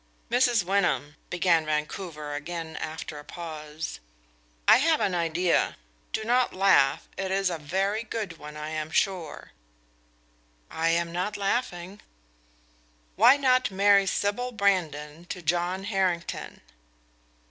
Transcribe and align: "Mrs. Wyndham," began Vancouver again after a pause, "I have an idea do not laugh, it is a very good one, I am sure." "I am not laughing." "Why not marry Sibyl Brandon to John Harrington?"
"Mrs. 0.31 0.63
Wyndham," 0.63 1.15
began 1.29 1.63
Vancouver 1.63 2.33
again 2.33 2.75
after 2.77 3.19
a 3.19 3.23
pause, 3.23 3.99
"I 4.67 4.77
have 4.77 4.99
an 4.99 5.13
idea 5.13 5.77
do 6.11 6.23
not 6.23 6.55
laugh, 6.55 7.07
it 7.19 7.29
is 7.29 7.51
a 7.51 7.59
very 7.59 8.01
good 8.01 8.39
one, 8.39 8.57
I 8.57 8.69
am 8.71 8.89
sure." 8.89 9.51
"I 10.71 10.89
am 10.89 11.11
not 11.11 11.37
laughing." 11.37 12.01
"Why 13.15 13.37
not 13.37 13.69
marry 13.69 14.07
Sibyl 14.07 14.51
Brandon 14.51 15.25
to 15.25 15.39
John 15.43 15.83
Harrington?" 15.83 16.61